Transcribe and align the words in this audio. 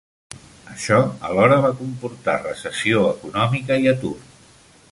Això 0.75 0.95
alhora 1.31 1.59
va 1.65 1.69
comportar 1.81 2.35
recessió 2.47 3.05
econòmica 3.13 3.81
i 3.85 3.89
atur. 3.93 4.15